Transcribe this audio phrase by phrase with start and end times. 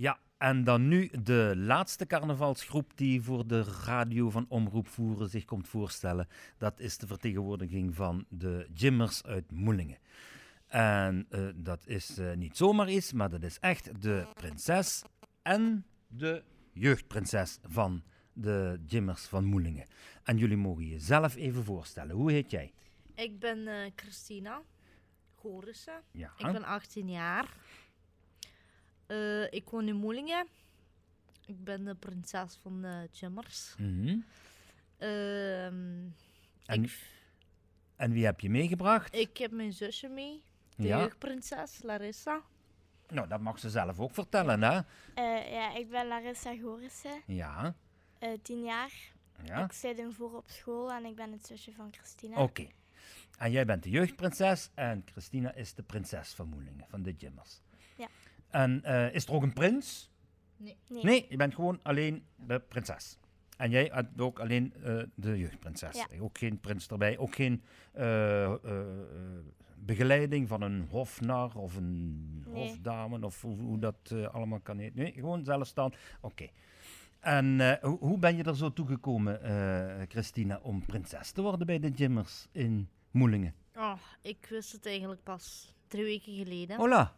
[0.00, 5.44] Ja, en dan nu de laatste carnavalsgroep die voor de radio van Omroep Voeren zich
[5.44, 6.28] komt voorstellen.
[6.58, 9.98] Dat is de vertegenwoordiging van de Jimmers uit Moelingen.
[10.66, 15.02] En eh, dat is eh, niet zomaar iets, maar dat is echt de prinses
[15.42, 16.42] en de
[16.72, 19.86] jeugdprinses van de Jimmers van Moelingen.
[20.22, 22.16] En jullie mogen je zelf even voorstellen.
[22.16, 22.72] Hoe heet jij?
[23.14, 24.62] Ik ben eh, Christina
[25.34, 26.02] Gorissen.
[26.10, 26.32] Ja.
[26.36, 27.56] Ik ben 18 jaar.
[29.10, 30.46] Eh, ik woon in Moelingen.
[31.46, 33.74] Ik ben de prinses van de Jimmers.
[33.78, 34.18] Mhm.
[34.98, 36.08] Ehm,
[36.66, 37.06] En, ik,
[37.96, 39.14] en wie heb je meegebracht?
[39.14, 40.42] ik heb mijn zusje mee,
[40.76, 40.98] de Ja.
[40.98, 42.40] jeugdprinses Larissa.
[43.08, 44.80] Nou, dat mag ze zelf ook vertellen, hè?
[45.14, 47.74] Eh, ja, ik ben Larissa Gorissen, Ja.
[48.18, 48.92] eh 10 jaar.
[49.44, 49.64] Ja.
[49.64, 52.42] Ik zit in voor op school en ik ben het zusje van Christina.
[52.42, 52.66] Oké.
[53.38, 57.60] En jij bent de jeugdprinses en Christina is de prinses van Moelingen, van de Jimmers.
[57.96, 58.08] Ja.
[58.50, 60.10] En eh, is er ook een prins?
[60.56, 60.76] Nee.
[60.88, 61.04] Nee.
[61.04, 63.18] Nee, je bent gewoon alleen de prinses.
[63.56, 65.96] En jij bent ook alleen eh, de jeugdprinses.
[65.96, 66.06] Ja.
[66.20, 68.86] Ook geen prins erbij, ook geen eh, eh, eh,
[69.76, 72.68] begeleiding van een hofnar of een Nee.
[72.68, 74.98] hofdame of hoe, hoe dat allemaal kan heten.
[75.02, 75.96] Nee, gewoon zelfstand.
[76.20, 76.48] Oké.
[77.20, 81.66] En eh, hoe, hoe ben je er zo toegekomen, eh Christina, om prinses te worden
[81.66, 83.54] bij de Jimmers in Moelingen?
[83.74, 83.92] Oh,
[84.22, 86.76] ik wist het eigenlijk pas drie weken geleden.
[86.76, 87.14] Hola.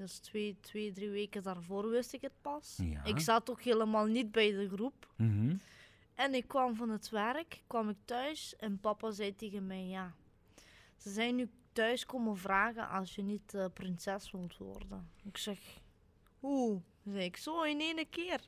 [0.00, 2.78] Dus twee, twee, drie weken daarvoor wist ik het pas.
[2.82, 3.04] Ja.
[3.04, 5.08] Ik zat ook helemaal niet bij de groep.
[5.16, 5.56] Mhm.
[6.14, 10.14] En ik kwam van het werk, kwam ik thuis en papa zei tegen mij, ja,
[10.96, 15.10] ze zijn nu thuis komen vragen als je niet eh, prinses wilt worden.
[15.24, 15.58] Ik zeg,
[16.38, 16.80] hoe?
[17.04, 18.40] Zei ik, zo in één keer.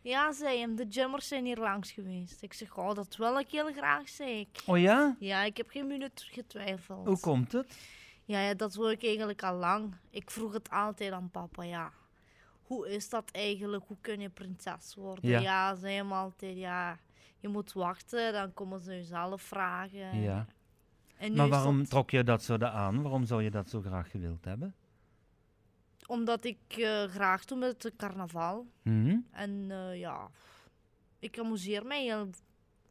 [0.00, 2.42] Ja, zei hem, de jammers zijn hier langs geweest.
[2.42, 4.62] Ik zeg, oh, dat wil ik heel graag, zei ik.
[4.66, 5.16] Oh ja?
[5.18, 7.06] Ja, ik heb geen minuut getwijfeld.
[7.06, 7.76] Hoe komt het?
[8.28, 9.94] Ja, ja, dat wil ik eigenlijk al lang.
[10.10, 11.92] Ik vroeg het altijd aan papa, ja.
[12.62, 13.84] Hoe is dat eigenlijk?
[13.86, 15.30] Hoe kun je prinses worden?
[15.30, 15.38] Ja.
[15.40, 16.98] Ja, zei hem altijd, ja.
[17.38, 20.20] Je moet wachten, dan komen ze je zelf vragen.
[20.20, 20.46] Ja.
[21.16, 23.02] En Maar waarom dat- trok je dat zo aan?
[23.02, 24.74] Waarom zou je dat zo graag gewild hebben?
[26.06, 28.66] Omdat ik eh, graag doe met het carnaval.
[28.82, 29.16] Mhm.
[29.30, 30.30] En eh, ja,
[31.18, 32.30] ik amuseer mij heel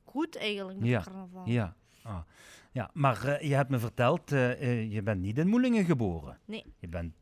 [0.06, 1.46] goed eigenlijk met Ja, het carnaval.
[1.48, 1.76] Ja.
[2.08, 2.20] Ah.
[2.72, 6.38] ja, maar eh, je hebt me verteld, eh, eh, je bent niet in Moelingen geboren.
[6.46, 6.66] Nee.
[6.80, 7.14] Je bent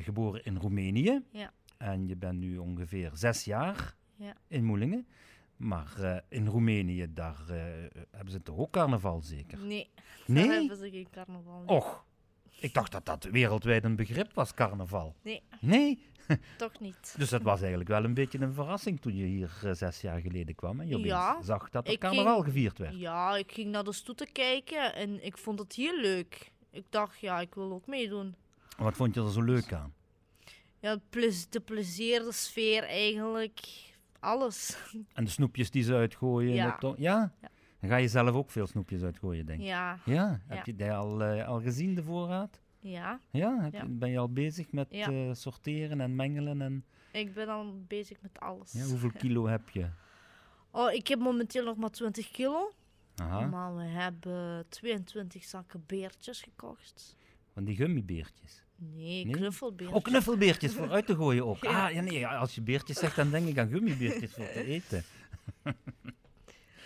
[0.00, 1.22] geboren in Roemenië.
[1.30, 1.52] Ja.
[1.76, 4.34] En je bent nu ongeveer zes jaar Ja.
[4.48, 5.06] in Moelingen.
[5.56, 7.38] Maar in Roemenië, daar
[8.10, 9.58] hebben ze toch ook carnaval zeker?
[9.58, 10.48] Nee, daar Nee?
[10.48, 11.62] hebben ze geen carnaval.
[11.66, 12.04] Och,
[12.60, 15.14] ik dacht dat dat wereldwijd een begrip was, carnaval.
[15.22, 16.06] Nee, Nee?
[16.56, 17.14] toch niet.
[17.18, 20.20] Dus dat was eigenlijk wel een beetje een verrassing toen je hier eh, zes jaar
[20.20, 20.80] geleden kwam.
[20.80, 22.94] En je Ja, zag dat er carnaval ging- gevierd werd.
[22.98, 26.52] Ja, ik ging naar de stoeten kijken en ik vond het heel leuk.
[26.70, 28.34] Ik dacht, ja, ik wil ook meedoen.
[28.76, 29.92] Wat vond je er zo leuk aan?
[30.80, 30.96] Ja,
[31.50, 33.60] de plezier, de sfeer eigenlijk,
[34.20, 34.76] alles.
[35.12, 36.54] En de snoepjes die ze uitgooien?
[36.54, 36.78] Ja?
[36.96, 37.32] Ja.
[37.80, 39.66] Dan ga je zelf ook veel snoepjes uitgooien, denk ik.
[39.66, 40.40] Ja, Ja?
[40.46, 42.60] Heb je die al, eh, al gezien, de voorraad?
[42.80, 43.20] ja.
[43.30, 43.68] Ja?
[43.72, 46.62] Heb ben je al bezig met eh, sorteren en mengelen?
[46.62, 48.72] En, Ik ben al bezig met alles.
[48.72, 49.86] ja, hoeveel kilo heb je?
[50.70, 52.72] Oh, ik heb momenteel nog maar 20 kilo.
[53.16, 57.16] Aha, Maar we hebben 22 zakken beertjes gekocht.
[57.52, 58.64] van die gummibeertjes.
[58.76, 59.34] Nee, Nee?
[59.34, 59.96] knuffelbeertjes.
[59.98, 61.62] Ook knuffelbeertjes voor uit te gooien ook.
[61.64, 61.86] Ja.
[61.86, 65.02] Ah, ja, nee, als je beertjes zegt, dan denk ik aan gummibeertjes voor te eten.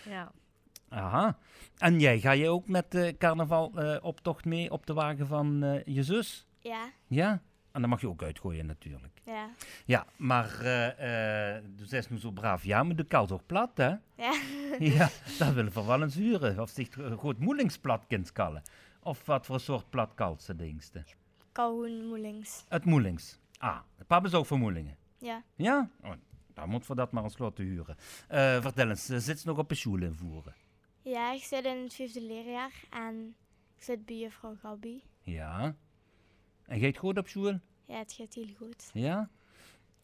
[0.04, 0.32] Ja.
[0.92, 1.38] Aha.
[1.78, 6.03] En jij, ga je ook met de carnavaloptocht mee op de wagen van eh, je
[6.03, 6.47] zus?
[6.58, 7.42] Ja, Ja?
[7.72, 9.20] En dan mag je ook uitgooien natuurlijk.
[9.25, 9.50] ja,
[9.84, 13.70] Ja, maar eh eh du zegt nu zo braaf, ja, maar de kalt toch plat,
[13.75, 13.88] hè?
[14.16, 14.34] ja.
[14.78, 15.08] ja,
[15.38, 16.60] dat willen we wel eens huren.
[16.60, 18.62] Of zich een goed moelingsplat kind kallen.
[19.02, 21.04] Of wat voor soort plat kalt ze dingste.
[21.52, 22.64] Calhoun Moelings.
[22.69, 23.38] Het moelings.
[23.58, 24.97] Ah, papa is ook voor moelingen.
[25.19, 25.91] Ja, Ja?
[26.02, 26.10] Oh,
[26.54, 27.97] dan moeten we dat maar eens laten huren.
[28.28, 30.54] Eh, vertel eens, eh, zit ze nog op een school invoeren?
[31.02, 33.34] Ja, ik zit in het vijfde leerjaar en
[33.76, 35.02] ik zit bij juffrouw Gabi.
[35.20, 35.74] Ja.
[36.66, 37.58] En gaat goed op school?
[37.86, 38.90] Ja, het gaat heel goed.
[38.92, 39.30] Ja?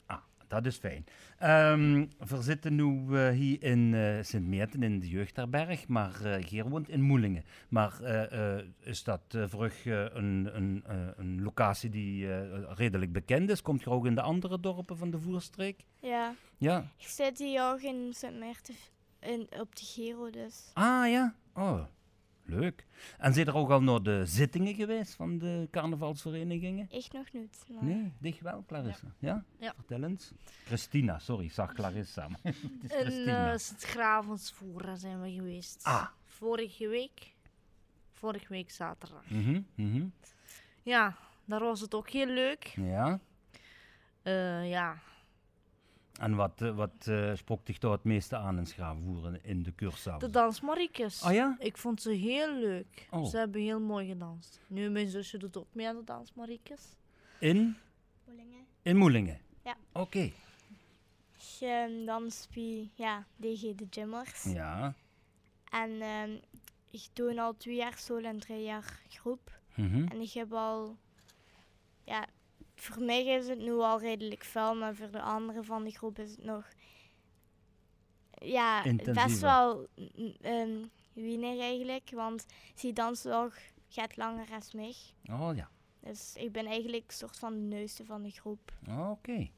[0.07, 1.05] Ah, dat is fijn.
[1.39, 6.69] Ehm, we zitten nu eh, hier in eh Sint-Meerten in de jeugdherberg, maar eh Geer
[6.69, 7.45] woont in Moelingen.
[7.69, 8.01] Maar
[8.81, 10.83] is dat voor een, een,
[11.17, 12.43] een locatie die
[12.75, 13.63] redelijk bekend is?
[13.63, 15.85] Komt je ook in de andere dorpen van de Voerstreek?
[16.01, 16.93] Ja, Ja.
[16.99, 18.75] ik zit hier ook in Sint Maarten
[19.21, 20.71] in, op de Giro dus.
[20.73, 21.35] Ah ja?
[21.55, 21.85] Oh,
[22.45, 22.87] leuk.
[23.19, 26.87] En zijn er ook al naar de zittingen geweest van de carnavalsverenigingen?
[26.91, 27.65] Ik nog niet.
[27.69, 29.15] Maar Nee, dicht wel, Clarissa.
[29.19, 29.45] Ja?
[29.59, 29.73] Ja.
[29.75, 30.33] Vertel eens.
[30.65, 32.29] Christina, sorry, ik zag Clarissa.
[32.43, 35.83] het is In uh, Sint-Gravensvoera zijn we geweest.
[35.83, 36.07] Ah.
[36.25, 37.35] Vorige week.
[38.13, 39.31] Vorige week zaterdag.
[39.31, 40.07] Mhm, mhm.
[40.83, 42.65] Ja, daar was het ook heel leuk.
[42.77, 43.21] Ja.
[44.23, 44.99] Eh, ja,
[46.19, 49.73] En wat, eh, wat eh, spookt zich daar het meeste aan in Schavenvoeren in de
[49.73, 50.19] kurszaal?
[50.19, 51.23] de dansmariekes.
[51.23, 51.57] Oh ja?
[51.59, 53.09] Ik vond ze heel leuk.
[53.11, 53.25] Oh.
[53.25, 54.61] Ze hebben heel mooi gedanst.
[54.67, 56.97] Nu, mijn zusje doet ook mee aan de dansmariekes.
[57.41, 57.77] In?
[58.25, 58.67] Moelingen.
[58.83, 59.41] In Moelingen?
[59.65, 59.77] Ja.
[59.93, 60.33] Oké.
[61.59, 64.45] Je danst bij ja, DG de Jimmers.
[64.45, 64.95] Ja.
[65.71, 66.31] En ehm,
[66.91, 69.61] ik doe al twee jaar solo en drie jaar groep.
[69.75, 70.07] Mhm.
[70.09, 70.97] En ik heb al,
[72.05, 72.27] ja,
[72.81, 76.19] voor mij is het nu al redelijk veel, maar voor de anderen van de groep
[76.19, 76.67] is het nog,
[78.31, 79.25] ja, Intensiever.
[79.27, 79.87] best wel
[81.15, 82.11] weinig eigenlijk.
[82.15, 82.47] Want
[82.81, 83.53] die dans ook
[83.89, 84.95] gaat langer als mij.
[85.31, 85.69] Oh ja.
[86.01, 88.73] Dus ik ben eigenlijk een soort van de neuste van de groep.
[89.11, 89.49] Oké.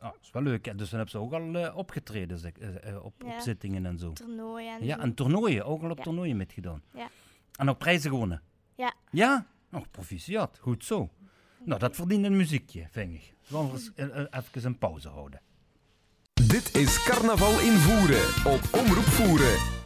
[0.00, 0.64] Ah, dat is wel leuk.
[0.64, 0.74] hè.
[0.74, 3.40] Dus dan hebben ze ook al eh, opgetreden zeg, eh, eh, op, op Ja.
[3.40, 4.12] zittingen en zo.
[4.12, 5.64] Toernooien en Ja, en toernooien.
[5.64, 6.02] Ook al op Ja.
[6.04, 6.82] toernooien metgedaan.
[6.94, 7.08] Ja.
[7.58, 8.42] En ook prijzen gewonnen.
[8.74, 8.94] Ja.
[9.10, 9.46] Ja?
[9.72, 10.58] Oh, proficiat.
[10.58, 11.10] Goed zo.
[11.68, 13.34] Nou, dat verdient een muziekje, vind ik.
[13.52, 15.40] Eens, eh, eh, even een pauze houden.
[16.34, 19.77] Dit is Carnaval in Voeren op Omroep Voeren.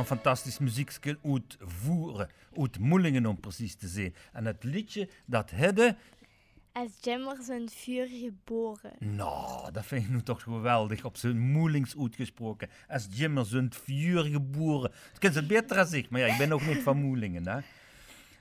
[0.00, 2.28] Een fantastisch muziekje uit Voeren,
[2.58, 4.14] uit Moelingen om precies te zijn.
[4.32, 5.96] En het liedje, dat hadden,
[6.72, 8.92] Als Jimmer zijn vuur geboren.
[8.98, 12.68] nou, dat vind ik nu toch geweldig, op zijn Moelings uitgesproken.
[12.88, 14.90] Als Jimmer zijn vuur geboren.
[14.90, 17.58] Dat kunnen ze beter ik, maar ja, ik ben ook niet van Moelingen, hè.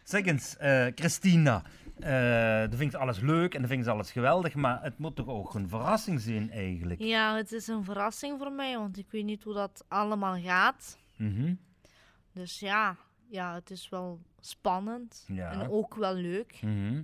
[0.04, 1.64] Zeg eens, eh, Christina,
[2.00, 5.16] eh dan vind ik alles leuk en dan vind ik alles geweldig, maar het moet
[5.16, 7.02] toch ook een verrassing zijn eigenlijk?
[7.02, 10.98] Ja, het is een verrassing voor mij, want ik weet niet hoe dat allemaal gaat.
[11.20, 11.54] Mhm.
[12.32, 12.98] Dus ja,
[13.28, 15.52] ja het is wel spannend Ja.
[15.52, 16.60] en ook wel leuk.
[16.62, 17.04] Mhm.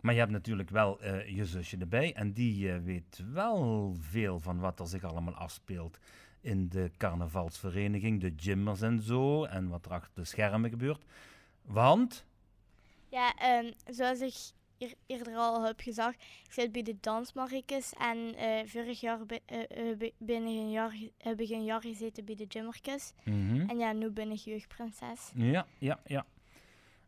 [0.00, 4.40] Maar je hebt natuurlijk wel eh, je zusje erbij en die eh, weet wel veel
[4.40, 5.98] van wat er zich allemaal afspeelt
[6.40, 11.04] in de carnavalsvereniging, de gymmers en zo, en wat er achter de schermen gebeurt.
[11.62, 12.26] Want,
[13.08, 14.34] Ja, ehm, zoals ik
[15.06, 19.90] eerder al heb gezegd, ik zit bij de dansmarikes en eh, vorig jaar be- eh,
[19.90, 23.12] eh, be- ben ik een jaar, heb ik een jaar gezeten bij de Jimmerkes.
[23.24, 23.60] Mhm.
[23.70, 25.30] En ja, nu ben ik jeugdprinses.
[25.34, 26.26] ja, ja, ja.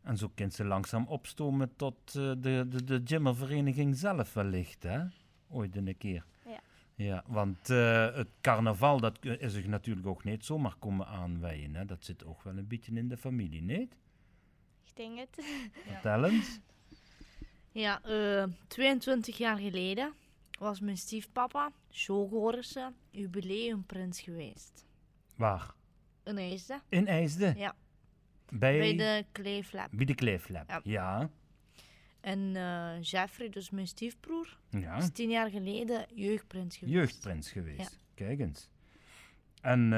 [0.01, 4.99] En zo kunt ze langzaam opstomen tot eh, de, de, de gymmervereniging zelf wellicht, hè?
[5.49, 6.25] Ooit een keer.
[6.45, 6.59] Ja.
[6.95, 11.85] Ja, want eh, het carnaval, dat is zich natuurlijk ook niet zomaar komen aanwijden, hè?
[11.85, 13.95] Dat zit ook wel een beetje in de familie, niet?
[14.85, 15.45] Ik denk het.
[15.87, 16.59] Vertel eens.
[17.75, 20.13] Ja, eh, 22 jaar geleden
[20.59, 24.85] was mijn stiefpapa, Jo Gorissen, jubileumprins geweest.
[25.35, 25.73] Waar?
[26.23, 27.57] In IJsden, In IJsden?
[27.57, 27.75] Ja.
[28.49, 29.87] Bij, bij de Kleeflab.
[29.91, 30.81] bij de Kleeflab.
[30.83, 31.29] Ja.
[32.21, 34.95] En eh, Jeffrey, dus mijn stiefbroer, ja.
[34.95, 36.97] is tien jaar geleden jeugdprins geweest.
[36.97, 37.99] Jeugdprins geweest.
[38.15, 38.25] Ja.
[38.25, 38.69] Kijk eens.
[39.61, 39.89] En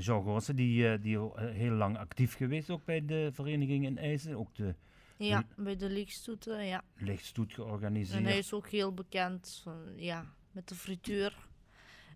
[0.00, 4.38] Jean Goossen, die, die heel lang actief geweest ook bij de vereniging in IJsden.
[4.38, 4.74] Ook de
[5.18, 6.82] Ja, bij de lichtstoeten, ja.
[6.96, 8.18] lichtstoet georganiseerd.
[8.18, 11.46] En hij is ook heel bekend van, ja, met de frituur.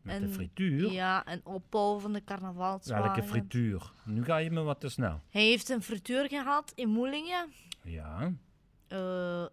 [0.03, 0.93] met de frituur.
[0.93, 3.05] Ja, en opbouw van de carnavalswagen.
[3.05, 3.93] Welke frituur?
[4.05, 5.21] Nu ga je me wat te snel.
[5.31, 7.53] Hij heeft een frituur gehad in Moelingen.
[7.83, 8.33] Ja.
[8.89, 9.47] eh,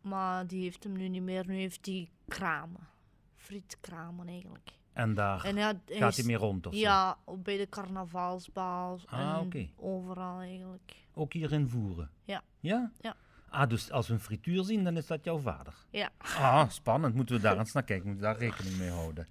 [0.00, 1.46] maar die heeft hem nu niet meer.
[1.46, 2.88] Nu heeft hij kramen.
[3.36, 4.72] Frietkramen eigenlijk.
[4.92, 6.80] En daar En gaat hij mee rond of zo?
[6.80, 9.00] Ja, op- bij de carnavalsbaal.
[9.06, 9.68] Ah, en oké.
[9.76, 10.96] overal eigenlijk.
[11.14, 12.10] Ook hier in Voeren?
[12.24, 12.42] Ja.
[12.60, 12.90] Ja?
[13.00, 13.16] Ja.
[13.48, 15.74] Ah, dus als we een frituur zien, dan is dat jouw vader?
[15.90, 16.10] Ja.
[16.18, 17.14] Ah, spannend.
[17.14, 18.06] Moeten we daar eens naar kijken.
[18.06, 19.28] Moeten we daar rekening mee houden.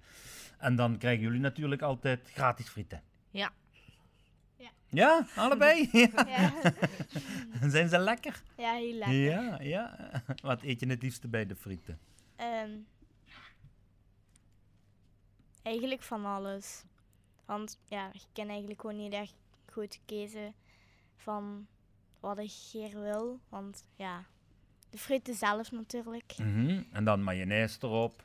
[0.58, 3.02] En dan krijgen jullie natuurlijk altijd gratis frieten.
[3.30, 3.50] Ja.
[4.88, 5.88] Ja, allebei?
[5.92, 6.26] Ja.
[6.26, 6.52] ja.
[7.70, 8.42] Zijn ze lekker?
[8.56, 9.14] ja, heel lekker.
[9.14, 10.12] Ja, ja.
[10.42, 11.98] Wat eet je het liefste bij de frieten?
[12.36, 12.70] Ehm,
[15.62, 16.84] eigenlijk van alles.
[17.44, 19.34] Want ja, ik kan eigenlijk gewoon niet echt
[19.72, 20.54] goed kiezen
[21.16, 21.66] van
[22.20, 23.40] wat ik hier wil.
[23.48, 24.24] Want ja,
[24.90, 26.34] de frieten zelf natuurlijk.
[26.38, 26.82] Mhm.
[26.92, 28.24] En dan mayonaise erop.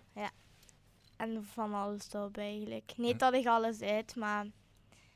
[1.18, 2.94] En van alles erop eigenlijk.
[2.98, 4.46] Niet dat ik alles eet, maar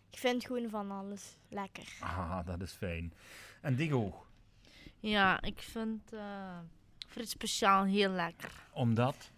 [0.09, 1.97] ik vind gewoon van alles lekker.
[1.99, 3.13] Ah, dat is fijn.
[3.61, 4.25] En Digo,
[4.99, 6.57] Ja, ik vind eh
[7.07, 8.51] friet speciaal heel lekker.
[8.73, 9.31] omdat?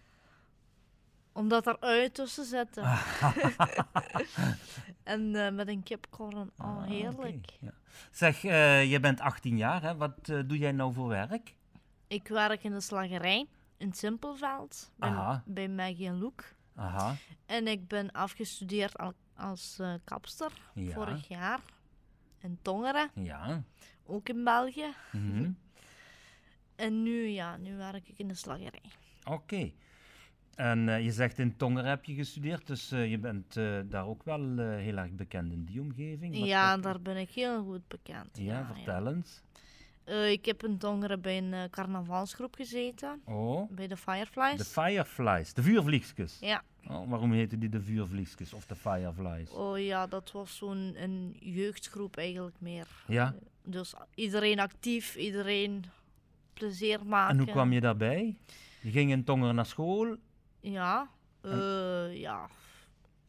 [1.33, 2.83] Omdat er uit tussen zitten.
[5.03, 6.51] en eh, met een kipcorn.
[6.57, 7.45] Oh, Ah, heerlijk.
[7.59, 7.73] ja.
[8.11, 9.95] Zeg, eh, je bent 18 jaar, hè?
[9.95, 11.55] Wat eh, doe jij nou voor werk?
[12.07, 13.47] Ik werk in de slagerij
[13.77, 14.91] in Simpelveld.
[14.95, 15.43] Bij, Aha.
[15.45, 16.43] bij Maggie en Loek.
[16.75, 20.93] Aha, En ik ben afgestudeerd al- als kapster Ja.
[20.93, 21.59] vorig jaar.
[22.39, 23.63] In Tongeren, ja.
[24.05, 24.93] ook in België.
[25.11, 25.51] Mhm.
[26.75, 28.81] En nu, ja, nu werk ik in de slagerij.
[29.23, 29.71] Oké.
[30.55, 34.05] En eh, je zegt in Tongeren heb je gestudeerd, dus eh, je bent eh, daar
[34.07, 36.39] ook wel heel erg bekend in die omgeving.
[36.39, 38.37] Wat ja, daar ben ik heel goed bekend.
[38.37, 39.41] Ja, vertel eens.
[40.29, 43.21] Ik heb in Tongeren bij een carnavalsgroep gezeten.
[43.25, 44.57] Oh, Bij de Fireflies.
[44.57, 46.37] de Fireflies, de vuurvliegjes.
[46.39, 46.63] ja.
[46.87, 49.49] Oh, waarom heten die de vuurvliegjes of de Fireflies?
[49.49, 52.87] Oh ja, dat was zo'n een jeugdgroep eigenlijk meer.
[53.07, 55.83] Ja, Dus iedereen actief, iedereen
[56.53, 57.37] plezier maken.
[57.37, 58.35] en hoe kwam je daarbij?
[58.81, 60.15] Je ging in Tongeren naar school?
[60.71, 61.09] Ja,
[61.41, 62.47] eh, ja.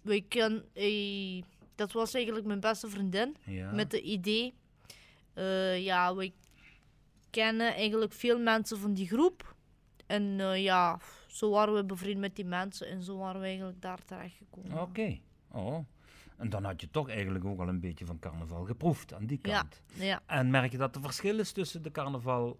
[0.02, 1.42] Wij ken, eh,
[1.74, 3.36] dat was eigenlijk mijn beste vriendin.
[3.44, 3.72] Ja.
[3.72, 4.54] Met de idee.
[5.34, 6.32] eh, ja, wij
[7.30, 9.54] kennen eigenlijk veel mensen van die groep.
[10.06, 13.80] En eh, ja, zo waren we bevriend met die mensen en zo waren we eigenlijk
[13.82, 14.80] daar terechtgekomen.
[14.80, 15.18] Oké.
[15.50, 15.78] Oh.
[16.36, 19.38] En dan had je toch eigenlijk ook al een beetje van carnaval geproefd aan die
[19.42, 19.58] Ja.
[19.60, 19.82] kant.
[19.92, 22.58] Ja, En merk je dat er verschil is tussen de carnaval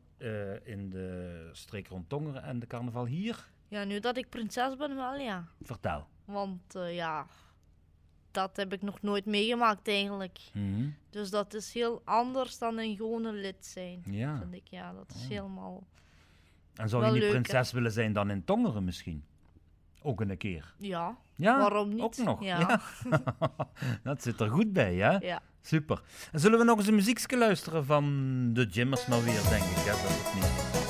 [0.65, 3.53] in de streek rond Tongeren en de carnaval hier?
[3.75, 5.45] Ja, nu dat ik prinses ben wel, ja.
[5.63, 6.07] Vertel.
[6.25, 7.27] Want eh, ja,
[8.31, 10.39] dat heb ik nog nooit meegemaakt eigenlijk.
[10.53, 10.89] Mhm.
[11.11, 14.03] Dus dat is heel anders dan een gewone lid zijn.
[14.07, 14.37] Ja.
[14.39, 15.29] Vind ik, ja, dat is Oh.
[15.29, 15.83] helemaal...
[16.75, 19.25] En zou je niet prinses willen zijn dan in Tongeren misschien?
[20.03, 20.75] Ook een keer.
[20.79, 22.01] Ja, Ja, waarom niet?
[22.03, 22.43] ook nog.
[22.43, 22.81] Ja.
[24.03, 25.17] Dat zit er goed bij, hè?
[25.17, 25.43] Ja.
[25.61, 26.03] Super.
[26.33, 28.05] En zullen we nog eens een muziekje luisteren van
[28.53, 29.91] de Jimmers maar weer, denk ik, hè?
[30.03, 30.84] Dat is het niet.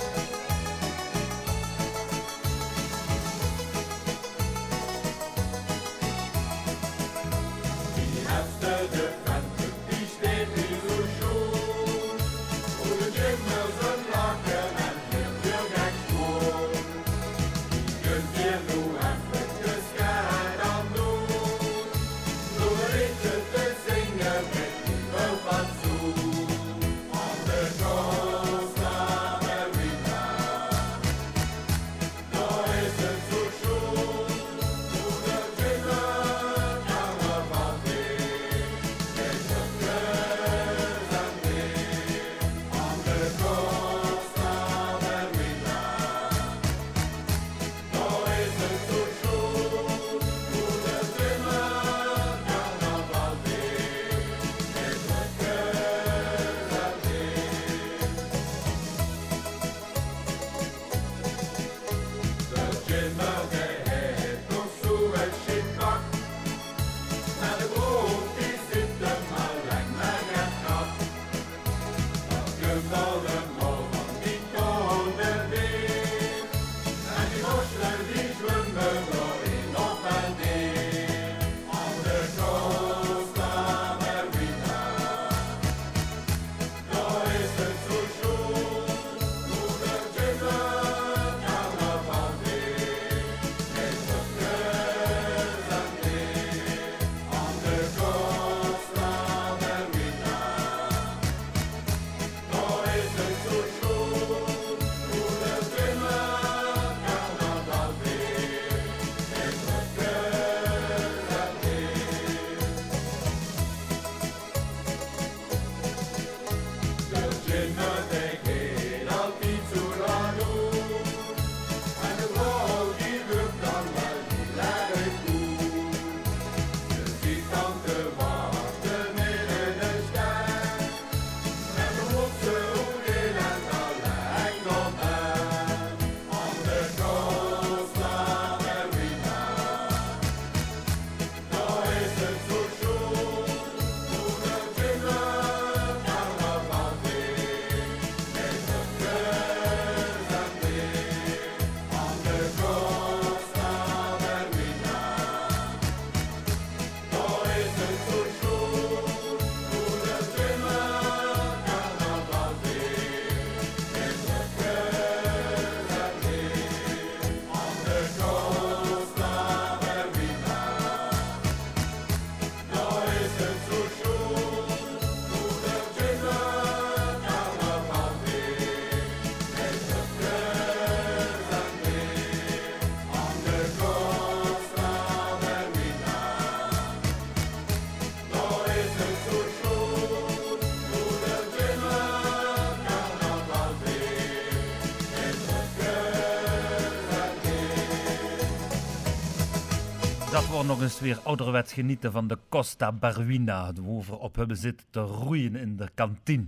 [200.66, 203.72] Nog eens weer ouderwets genieten van de Costa Barwina.
[203.72, 206.46] Waar we op hebben zitten te roeien in de kantine.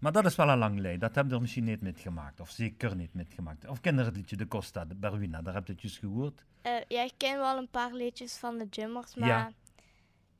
[0.00, 0.98] Maar dat is wel een lang lei.
[0.98, 2.40] Dat hebben er misschien niet metgemaakt.
[2.40, 3.66] Of zeker niet metgemaakt.
[3.68, 5.42] Of ken je het liedje de Costa de Barwina?
[5.42, 6.44] Daar heb je het juist gehoord.
[6.62, 9.50] Eh, ja, ik ken wel een paar liedjes van de Jimmers, maar Ja.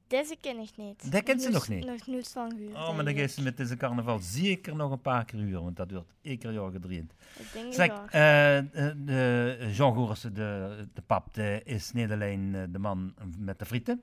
[0.09, 1.13] Deze ken ik niet.
[1.13, 1.85] Dat kent ze nog niet?
[1.85, 2.75] Nog niets van gehoord.
[2.75, 5.63] Oh, maar dan geeft ze met deze carnaval zeker nog een paar keer huren.
[5.63, 7.13] Want dat wordt één keer jaar gedreend.
[7.39, 8.21] Ik denk Zeg, het wel.
[8.23, 13.15] eh, eh, de Jean Goersen, de, de pap, de, is niet alleen eh, de man
[13.39, 14.03] met de frieten,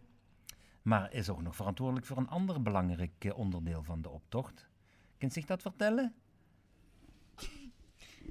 [0.81, 4.67] maar is ook nog verantwoordelijk voor een ander belangrijk eh, onderdeel van de optocht.
[5.17, 6.13] Kunt zich dat vertellen?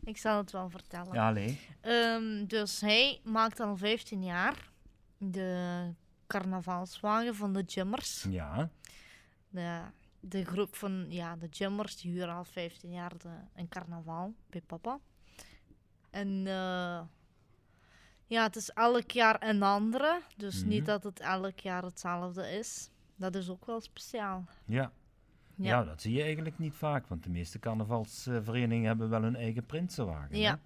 [0.04, 1.14] Ik zal het wel vertellen.
[1.14, 1.34] Ja.
[1.80, 4.70] Ehm, dus hij maakt al 15 jaar
[5.18, 5.92] de
[6.26, 8.26] carnavalswagen van de Jimmers.
[8.28, 8.70] Ja,
[9.48, 9.80] De,
[10.20, 14.60] de groep van ja, de Jimmers die huren al 15 jaar de, een carnaval bij
[14.60, 14.98] papa.
[16.10, 17.00] En eh,
[18.26, 20.20] ja, het is elk jaar een andere.
[20.36, 20.68] Dus Mhm.
[20.68, 22.90] niet dat het elk jaar hetzelfde is.
[23.16, 24.44] Dat is ook wel speciaal.
[24.64, 24.92] ja.
[25.56, 25.68] Ja.
[25.68, 29.66] Ja, dat zie je eigenlijk niet vaak, want de meeste carnavalsverenigingen hebben wel hun eigen
[29.66, 30.36] prinsenwagen.
[30.38, 30.50] Ja.
[30.50, 30.56] Hè?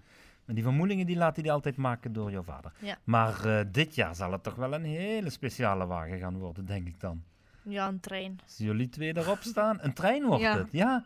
[0.48, 2.72] Maar die vermoedingen die laat hij altijd maken door jouw vader.
[2.80, 2.98] Ja.
[3.04, 6.86] Maar eh, dit jaar zal het toch wel een hele speciale wagen gaan worden, denk
[6.86, 7.22] ik dan.
[7.62, 8.38] Ja, een trein.
[8.44, 10.58] Als jullie twee erop staan, een trein wordt Ja.
[10.58, 11.04] het, ja?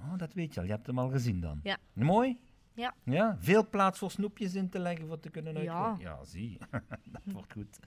[0.00, 1.60] Oh, dat weet je al, je hebt hem al gezien dan.
[1.62, 1.76] Ja.
[1.92, 2.38] Mooi?
[2.74, 2.94] Ja.
[3.04, 5.74] Ja, veel plaats voor snoepjes in te leggen voor te kunnen Ja.
[5.84, 6.00] uitgooien.
[6.00, 6.58] Ja, zie.
[7.14, 7.78] dat wordt goed.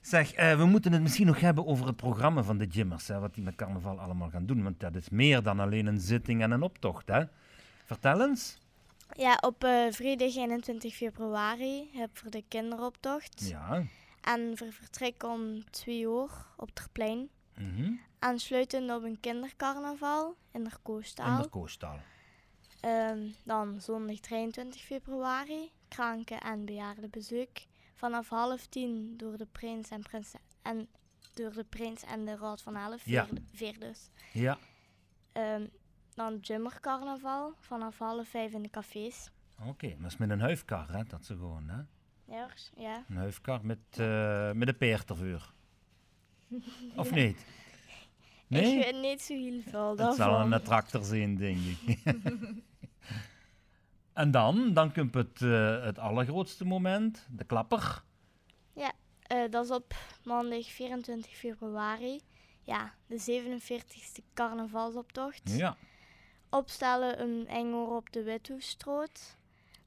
[0.00, 3.08] Zeg, eh, we moeten het misschien nog hebben over het programma van de Jimmers.
[3.08, 4.62] Hè, wat die met carnaval allemaal gaan doen.
[4.62, 7.08] Want dat is meer dan alleen een zitting en een optocht.
[7.08, 7.22] Hè?
[7.84, 8.58] Vertel eens.
[9.16, 13.48] Ja, op eh, vrijdag 21 februari heb voor de kinderoptocht.
[13.48, 13.84] Ja.
[14.20, 17.28] En we vertrekken om 2 uur op Terplein.
[17.56, 17.92] Mhm.
[18.18, 21.42] Aansluitend op een kindercarnaval in de In Koostaal.
[21.42, 21.98] de koostal.
[22.80, 27.50] Ehm, dan zondag 23 februari, kranken- en bejaardenbezoek.
[27.94, 30.88] Vanaf half tien door de prins en prinses en
[31.34, 33.26] door de prins en de raad van elf, Ja.
[33.52, 34.10] vier dus.
[34.32, 34.58] Ja.
[35.32, 35.66] Ehm,
[36.14, 39.30] dan Jummercarnaval vanaf half vijf in de cafés.
[39.66, 41.04] Oké, maar is met een huifkar, hè?
[41.04, 41.80] Dat ze gewoon, hè?
[42.34, 43.04] Ja, ja.
[43.08, 45.52] Een huifkar met, eh met een peertervuur.
[46.96, 47.46] Of niet?
[48.46, 48.76] Nee?
[48.76, 50.14] Ik weet niet zo heel veel daarvan.
[50.16, 51.98] zal een tractor zijn, denk ik.
[54.12, 58.02] en dan, dan komt het, eh, het allergrootste moment, de klapper.
[59.32, 59.94] Eh, dat is op
[60.24, 62.20] maandag 24 februari.
[62.62, 65.56] Ja, de 47e carnavalsoptocht.
[65.56, 65.76] Ja.
[66.56, 69.36] Opstellen een enger op de Withoesstraat.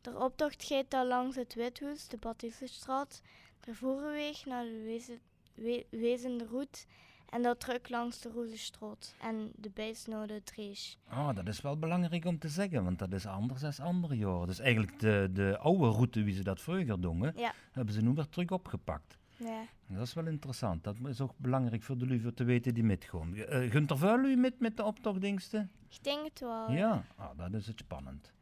[0.01, 3.21] De optocht gaat dan langs het Withoes, de Baptistenstraat,
[3.59, 5.19] de Voerenweg naar de Wezen,
[5.53, 6.85] we, Wezende Route
[7.29, 10.97] en dan terug langs de Rozenstraat en de bijs naar de Drees.
[11.11, 14.47] Oh, dat is wel belangrijk om te zeggen, want dat is anders dan andere jaren.
[14.47, 17.53] Dus eigenlijk de, de oude route, wie ze dat vroeger doen, Ja.
[17.71, 19.17] hebben ze nu weer terug opgepakt.
[19.37, 19.65] Ja.
[19.87, 20.83] Dat is wel interessant.
[20.83, 23.33] Dat is ook belangrijk voor de lui te weten die metgaan.
[23.35, 25.71] Uh, gunt er veel u met, met de optochtdingsten?
[25.89, 26.71] Ik denk het wel.
[26.71, 28.33] Ja, ah, dat is het spannend.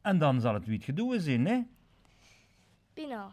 [0.00, 1.62] En dan zal het wie het gedoe zijn, hè?
[2.92, 3.32] Pino.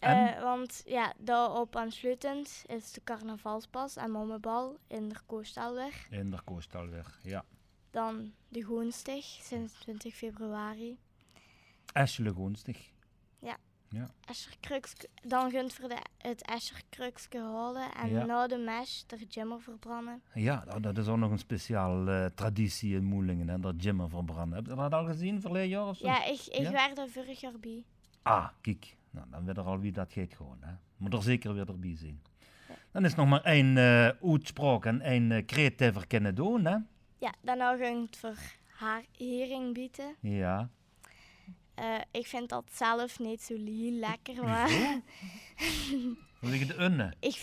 [0.00, 6.06] Eh, want ja, daarop aansluitend is de carnavalspas en mommenbal in de Koostalweg.
[6.10, 7.44] In de koostalweg, ja.
[7.90, 10.98] Dan de Goenstig sinds 20 februari.
[11.92, 12.90] Eschele Goonstig.
[14.26, 18.24] Escherkrukske, dan gunt voor de, het Escherkrukske halen en Ja.
[18.24, 20.22] na de mes de Jimmer verbranden.
[20.34, 24.08] Ja, nou, dat is ook nog een speciale eh, traditie in Moelingen, hè, dat Jimmer
[24.08, 24.58] verbranden.
[24.58, 26.06] Heb je dat al gezien, verleden jaar of zo?
[26.06, 26.70] Ja, ik, ik Ja?
[26.70, 27.84] werd er vorig jaar bij.
[28.22, 28.96] Ah, kijk.
[29.10, 30.56] Nou, dan weet er al wie dat gaat gewoon.
[30.60, 30.72] Hè.
[30.96, 32.22] Moet er zeker weer erbij zijn.
[32.90, 36.76] Dan is nog maar één eh uitspraak en één uh, kreet te verkennen doen, hè?
[37.18, 40.14] Ja, daarna gunt voor haar hering bieten.
[40.20, 40.68] Ja.
[41.74, 44.70] Eh, ik vind dat zelf niet zo heel lekker, maar
[46.38, 47.16] Hoe liggen de unnen?
[47.20, 47.36] ik,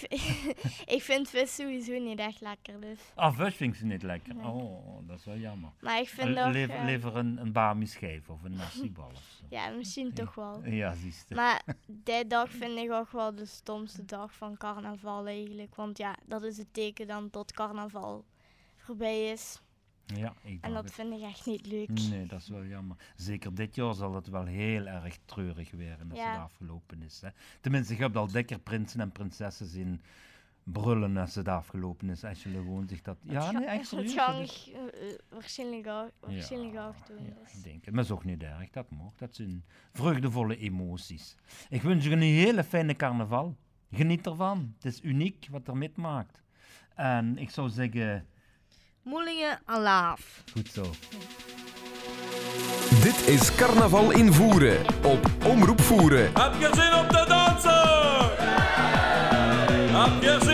[0.95, 2.79] ik vind vis sowieso niet echt lekker.
[2.81, 2.99] Dus.
[3.15, 4.35] Ah, vis vind ik ze niet lekker.
[4.35, 4.45] Nee.
[4.45, 5.69] Oh, dat is wel jammer.
[5.79, 6.51] Maar ik vind Le- toch...
[6.51, 9.41] lever, eh, lever een, een bami schijf of een nasi-bal of.
[9.49, 10.65] Ja, misschien toch wel.
[10.65, 11.35] Ja, zie je.
[11.35, 15.75] Maar die dag vind ik ook wel de stomste dag van carnaval eigenlijk.
[15.75, 18.25] Want ja, dat is het teken dan tot carnaval
[18.77, 19.61] voorbij is.
[20.15, 20.93] Ja, ik En dat het.
[20.93, 21.89] vind ik echt niet leuk.
[22.09, 22.97] Nee, dat is wel jammer.
[23.15, 26.31] Zeker dit jaar zal het wel heel erg treurig werden als Ja.
[26.31, 27.21] het afgelopen is.
[27.21, 27.29] Hè.
[27.61, 30.01] Tenminste, je hebt al dikker prinsen en prinsessen zien
[30.63, 32.23] brullen als het afgelopen is.
[32.23, 33.17] Als je gewoon zich dat...
[33.21, 34.13] Ja, nee, echt serieus.
[34.13, 37.25] Het eh, eh, waarschijnlijk ook, waarschijnlijk Ja, ook doen.
[37.25, 37.53] ja, dus.
[37.53, 37.93] ik denk het.
[37.93, 39.15] Maar is ook niet erg, dat mag.
[39.15, 41.35] Dat zijn vreugdevolle emoties.
[41.69, 43.55] Ik wens je een hele fijne carnaval.
[43.91, 44.73] Geniet ervan.
[44.75, 46.43] Het is uniek wat er maakt.
[46.95, 48.27] En ik zou zeggen,
[49.09, 50.21] Moelingen alaaf.
[50.51, 50.81] goed zo.
[53.03, 56.25] Dit is Carnaval in Voeren op Omroep Voeren.
[56.25, 57.77] Heb je zin om te dansen?
[59.99, 60.48] Heb je zin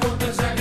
[0.00, 0.57] quantas